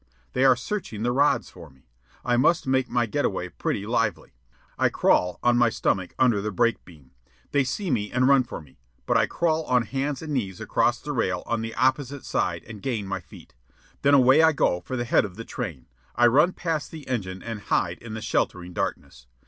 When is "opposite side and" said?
11.75-12.81